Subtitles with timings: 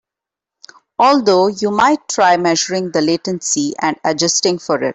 [0.97, 4.89] Although you might try measuring the latency and adjusting for it.